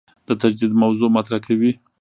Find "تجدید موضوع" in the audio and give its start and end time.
0.41-1.09